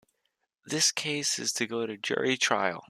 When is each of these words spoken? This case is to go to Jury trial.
This 0.65 0.91
case 0.91 1.37
is 1.37 1.53
to 1.53 1.67
go 1.67 1.85
to 1.85 1.95
Jury 1.95 2.35
trial. 2.35 2.79